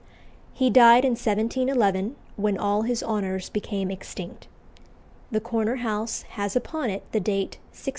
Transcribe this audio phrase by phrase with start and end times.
[0.51, 4.47] He died in 1711, when all his honours became extinct.
[5.29, 7.83] The corner house has upon it the date 1693.